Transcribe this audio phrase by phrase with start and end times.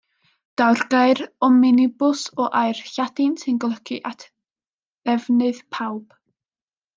[0.59, 4.27] Daw'r gair Omnibws o air Lladin sy'n golygu at
[5.05, 6.19] ddefnydd pawb.